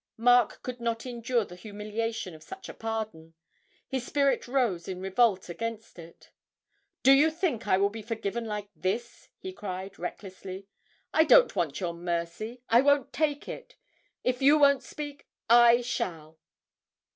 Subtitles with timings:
[0.17, 3.35] Mark could not endure the humiliation of such a pardon
[3.87, 6.31] his spirit rose in revolt against it.
[7.03, 10.65] 'Do you think I will be forgiven like this?' he cried, recklessly.
[11.13, 12.63] 'I don't want your mercy!
[12.67, 13.75] I won't take it!
[14.23, 16.39] If you won't speak, I shall!'